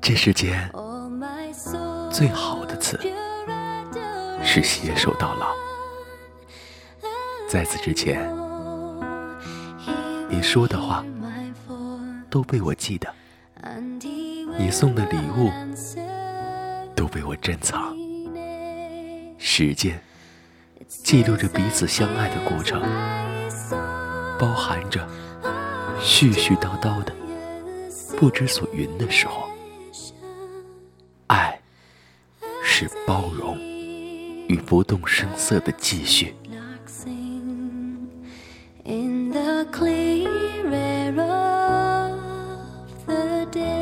[0.00, 0.70] 这世间
[2.10, 2.98] 最好的词
[4.42, 5.48] 是携手到老。
[7.46, 8.26] 在此之前，
[10.30, 11.04] 你说的话
[12.30, 13.14] 都被我记得，
[14.58, 15.50] 你送的礼物
[16.96, 17.94] 都被我珍藏。
[19.36, 20.00] 时间
[20.86, 22.80] 记录着彼此相爱的过程，
[24.42, 25.08] 包含着
[26.00, 27.14] 絮絮叨叨的、
[28.18, 29.48] 不知所云的时候。
[31.28, 31.56] 爱
[32.60, 33.56] 是包容
[34.48, 36.34] 与不动声色的继续。
[39.70, 43.81] clearer of the day.